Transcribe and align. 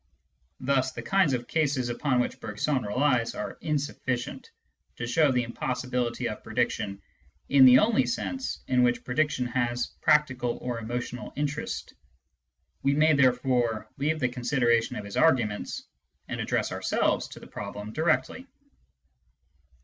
Thus 0.59 0.93
the 0.93 1.03
kinds 1.03 1.33
of 1.33 1.47
cases 1.47 1.89
upon 1.89 2.19
which 2.19 2.39
Bergson 2.39 2.81
relies 2.81 3.35
are 3.35 3.59
insufficient 3.61 4.49
to 4.95 5.05
show 5.05 5.31
the 5.31 5.43
impossibility 5.43 6.27
of 6.27 6.43
prediction 6.43 6.99
in 7.49 7.65
the 7.65 7.77
only 7.77 8.07
sense 8.07 8.61
in 8.67 8.81
which 8.81 9.03
prediction 9.03 9.45
has 9.45 9.91
practical 10.01 10.57
or 10.57 10.79
emotional 10.79 11.31
interest. 11.35 11.93
We 12.81 12.95
may 12.95 13.13
therefore 13.13 13.89
leave 13.99 14.19
the 14.19 14.29
consideration 14.29 14.95
of 14.95 15.05
his 15.05 15.17
arguments 15.17 15.83
and 16.27 16.41
address 16.41 16.71
ourselves 16.71 17.27
to 17.27 17.39
the 17.39 17.45
problem 17.45 17.93
directly. 17.93 18.47